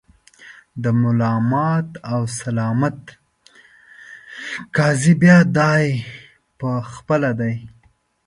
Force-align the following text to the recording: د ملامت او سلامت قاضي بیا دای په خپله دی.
د 0.83 0.85
ملامت 1.01 1.89
او 2.11 2.21
سلامت 2.41 2.99
قاضي 4.75 5.13
بیا 5.21 5.37
دای 5.59 5.85
په 6.59 6.69
خپله 6.93 7.31
دی. 7.39 7.55